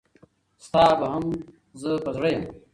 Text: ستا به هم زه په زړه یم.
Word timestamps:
ستا 0.65 0.83
به 0.99 1.07
هم 1.13 1.25
زه 1.81 1.91
په 2.03 2.09
زړه 2.15 2.29
یم. 2.33 2.43